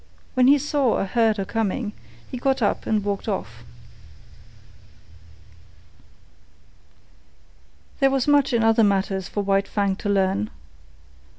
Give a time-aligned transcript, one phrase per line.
[0.33, 1.93] When he saw or heard her coming,
[2.31, 3.63] he got up and walked off.
[7.99, 10.49] There was much in other matters for White Fang to learn.